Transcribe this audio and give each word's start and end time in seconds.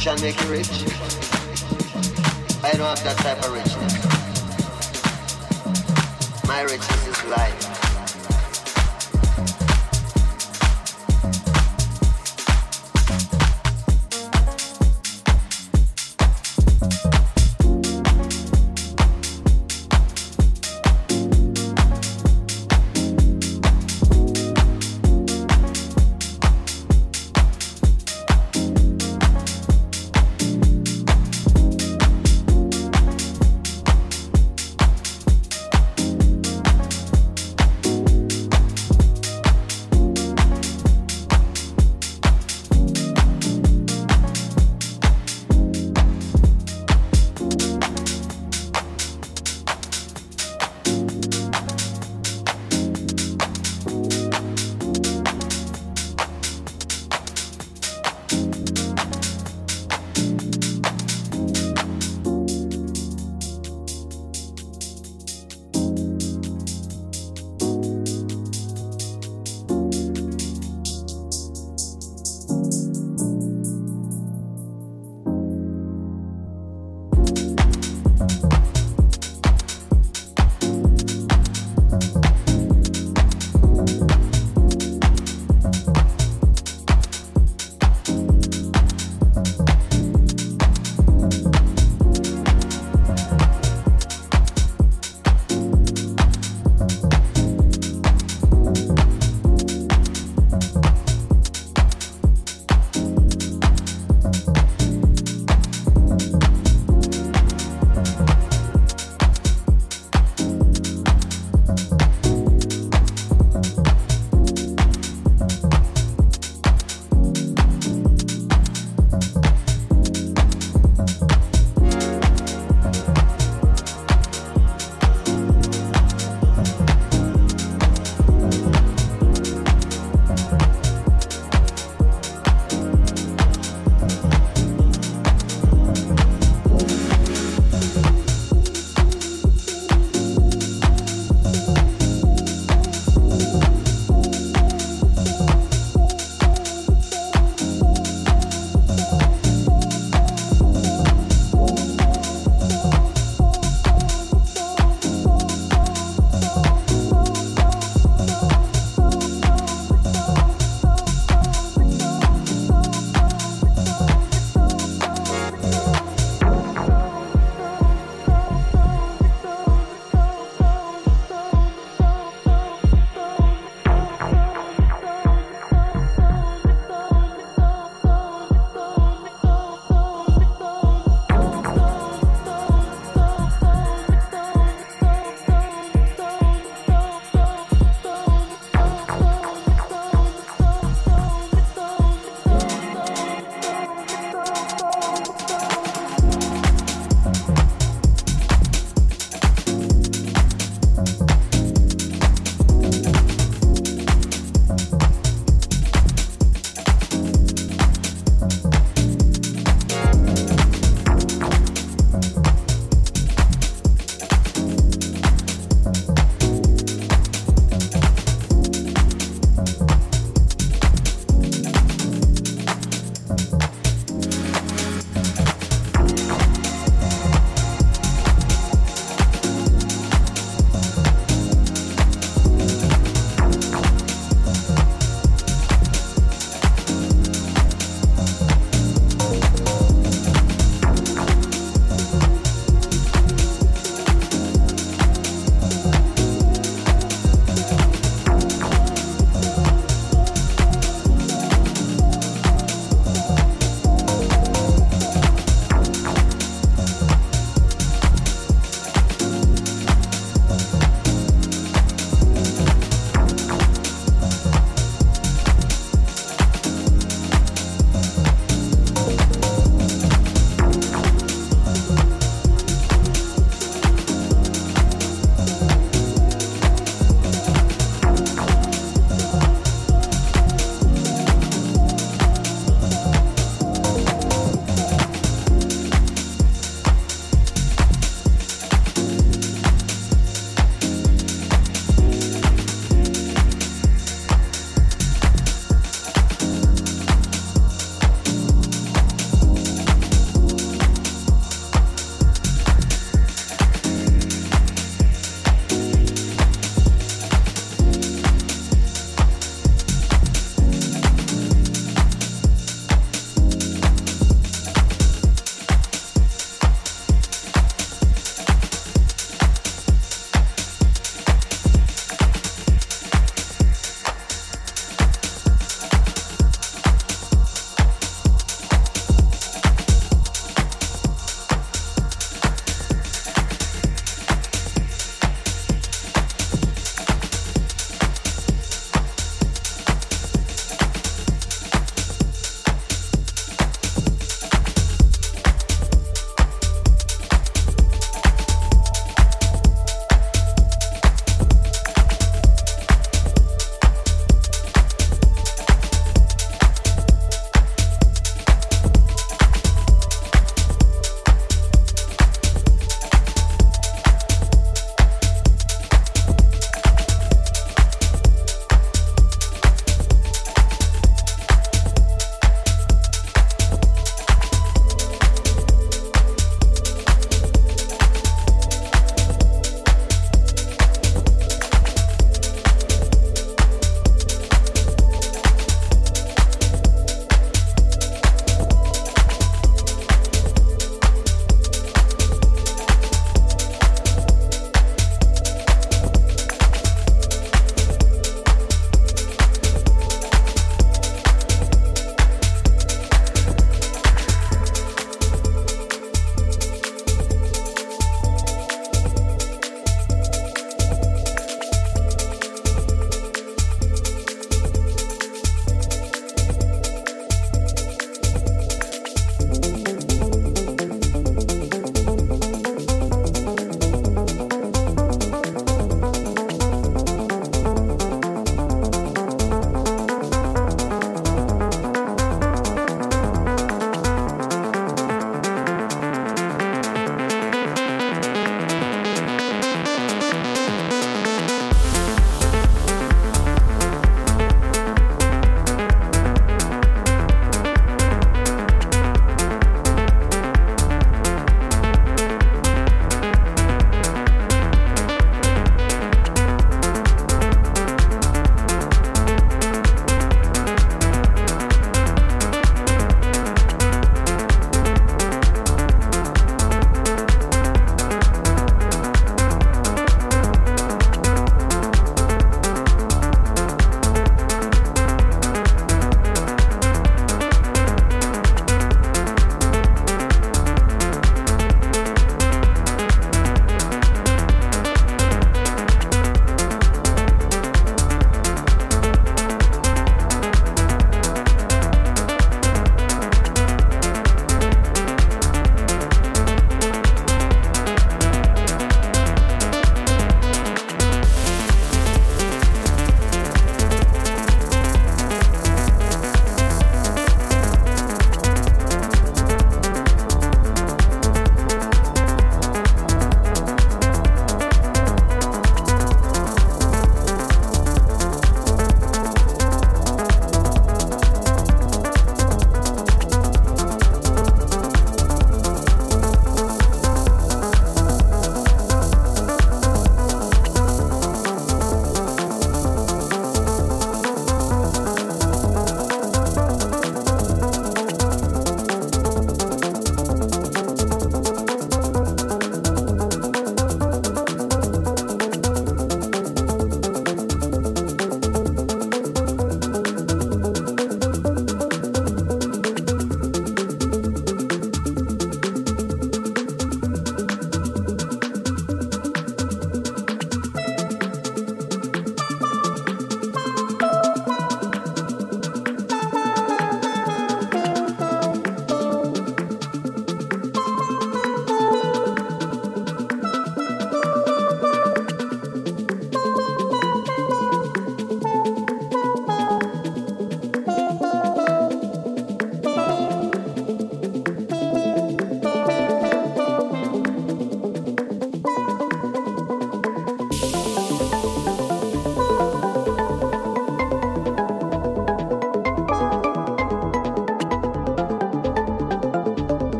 Position 0.00 0.24
make 0.24 0.40
you 0.42 0.48
rich. 0.48 0.66
I 2.64 2.72
don't 2.72 2.88
have 2.88 3.04
that 3.04 3.18
type 3.18 3.38
of 3.44 3.52
richness. 3.52 3.94
My 6.48 6.62
richness 6.62 7.06
is 7.06 7.24
life. 7.26 7.59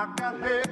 I 0.00 0.06
got 0.16 0.40
it. 0.40 0.70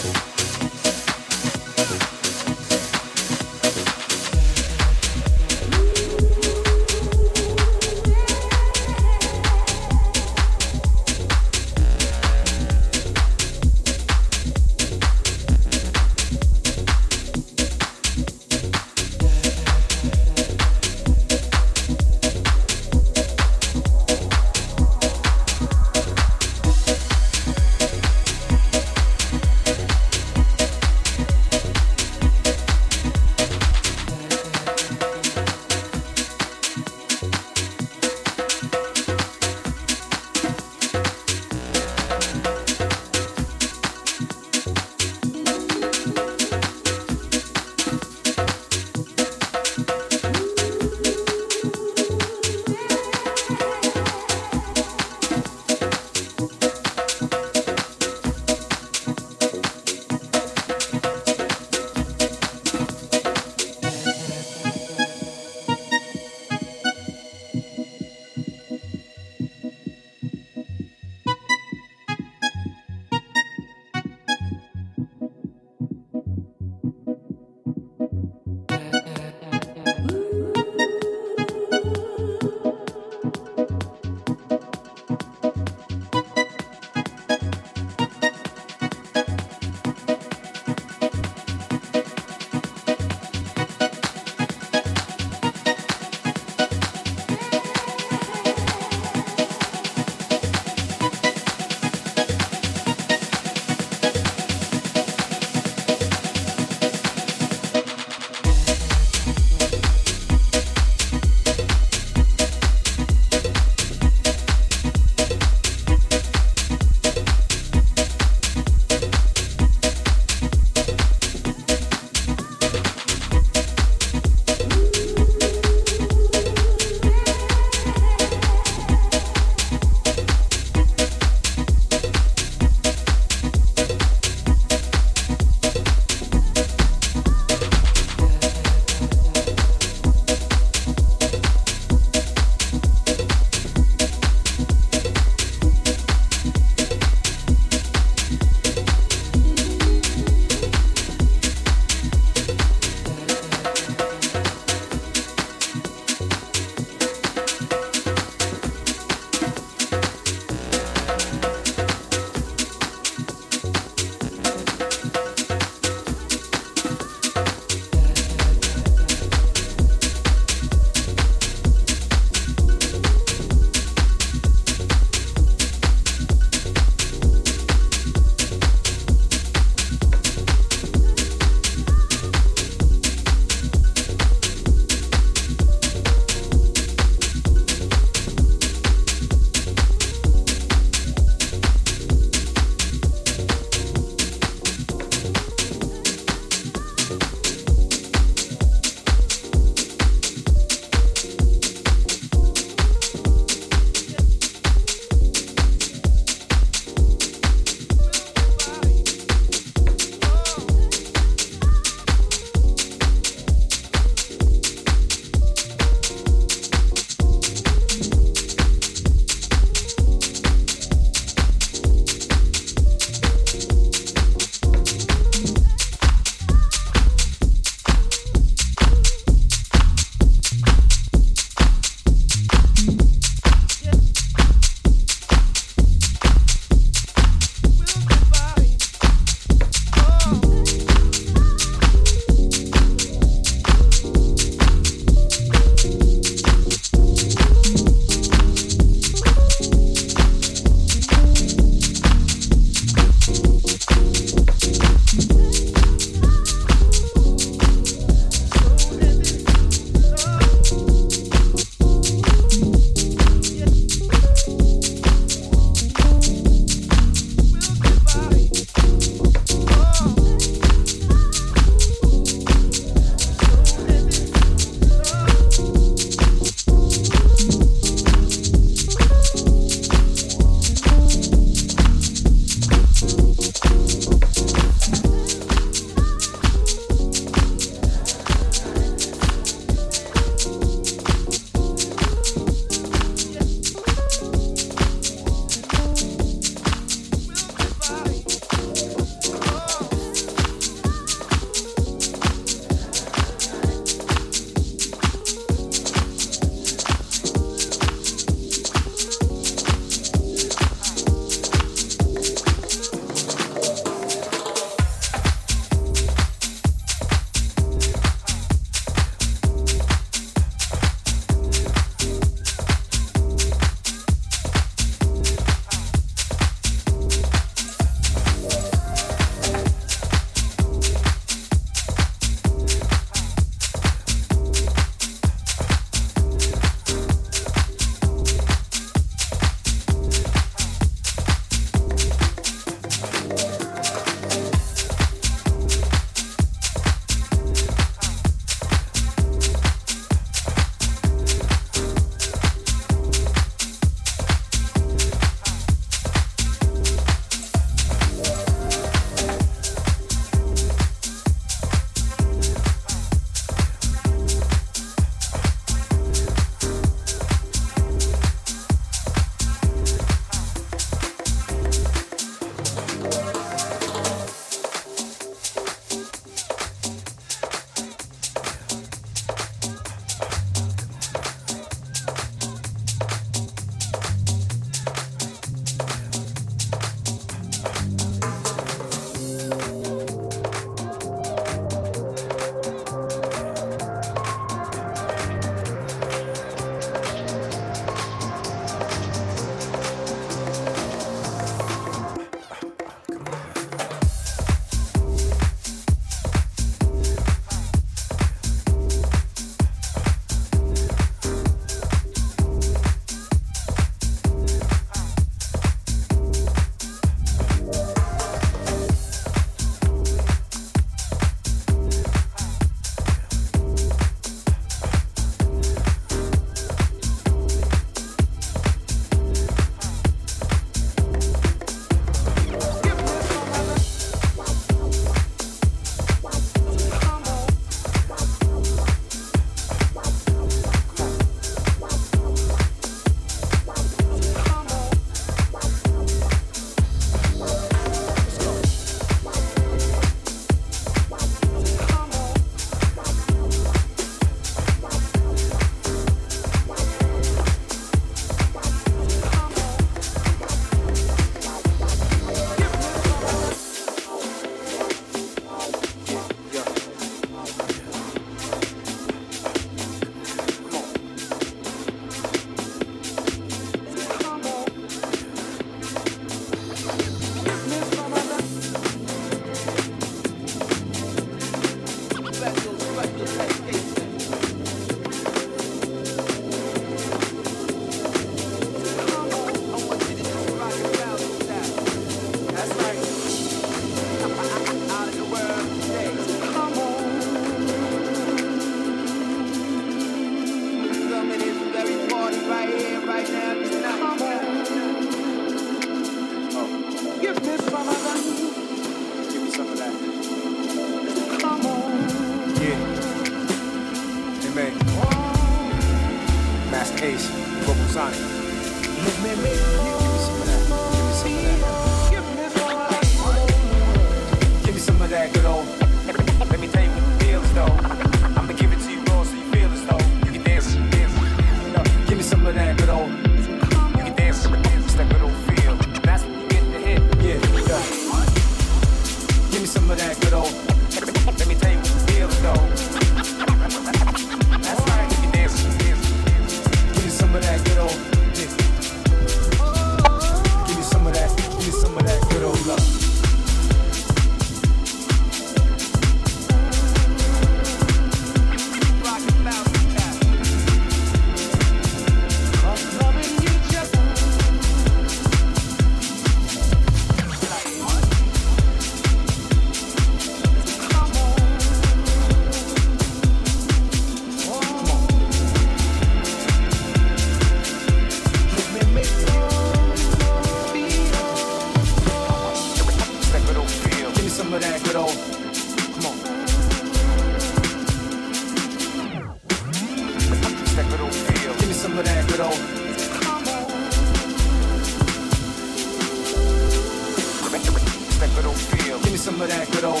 some 599.22 599.40
of 599.40 599.48
that 599.48 599.70
good 599.70 599.84
old. 599.84 600.00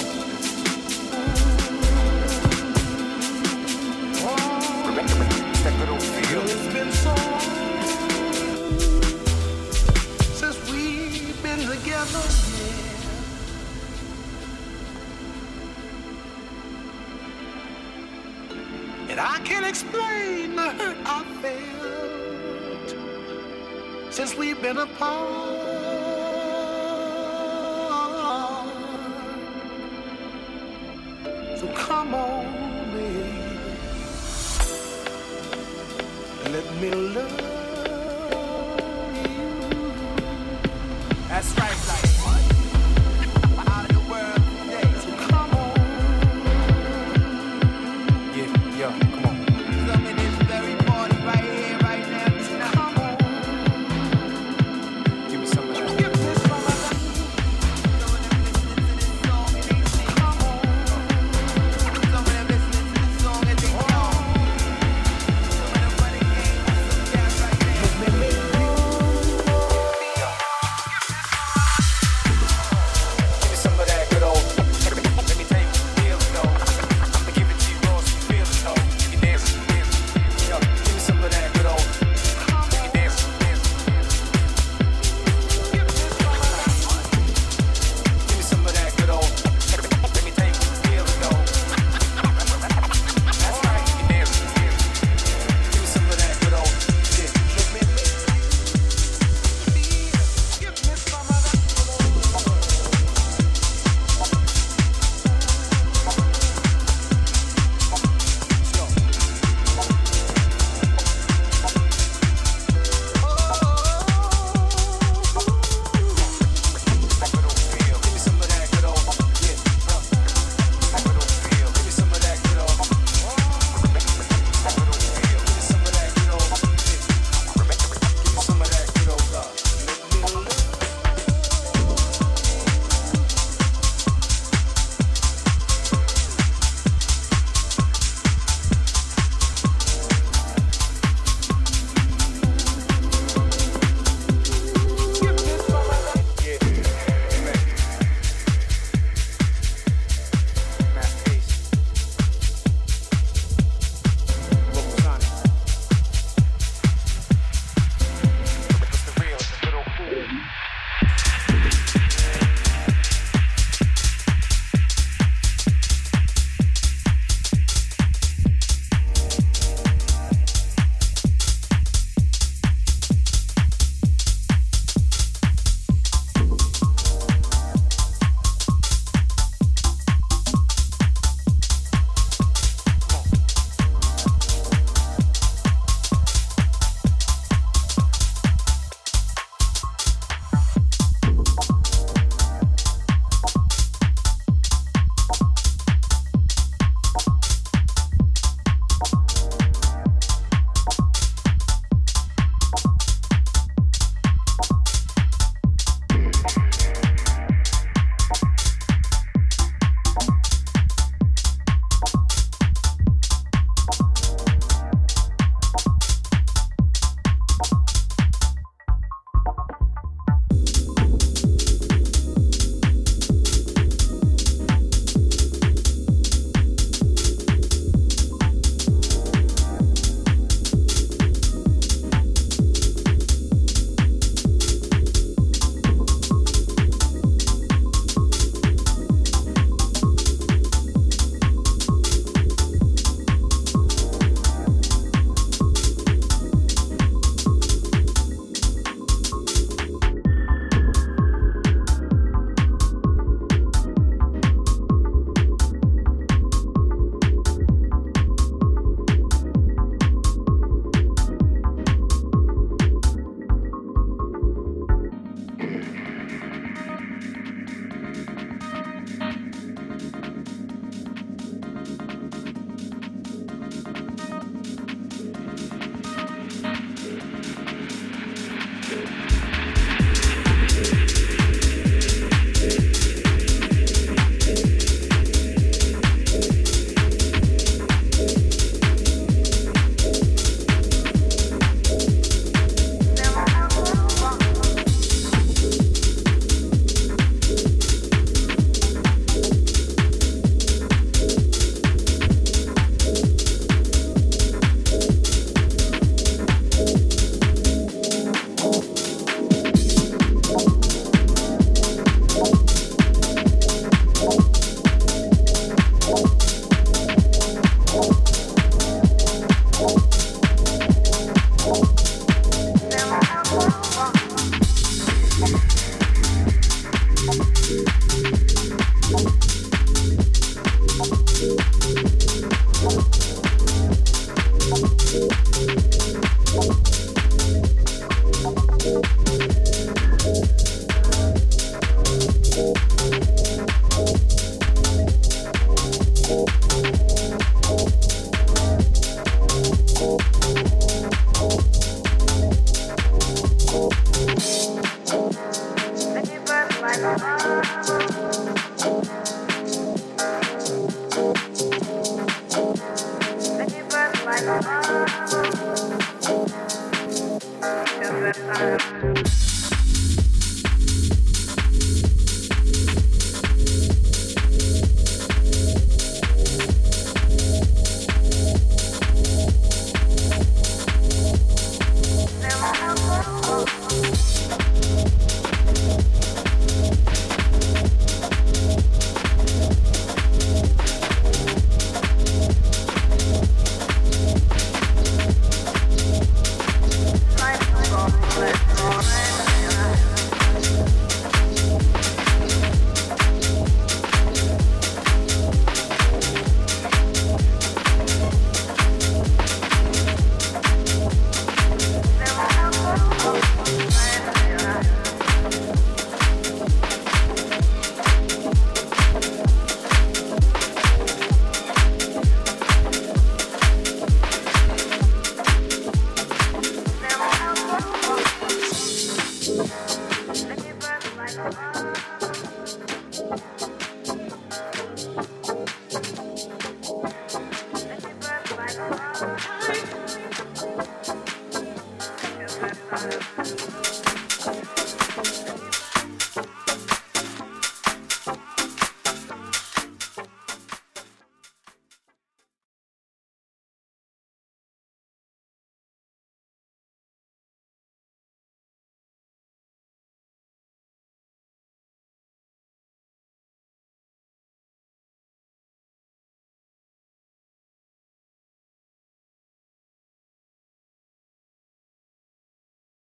Since 10.34 10.58
we've 10.72 11.40
been 11.40 11.60
together. 11.68 12.24
Yeah. 12.58 12.90
And 19.10 19.20
I 19.20 19.38
can't 19.44 19.64
explain 19.64 20.56
the 20.56 20.70
hurt 20.70 20.96
I 21.06 21.22
felt 21.42 22.96
since 24.12 24.34
we've 24.34 24.60
been 24.60 24.78
apart. 24.78 25.81